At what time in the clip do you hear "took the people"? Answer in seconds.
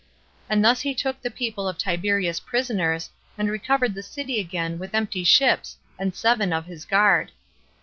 0.95-1.67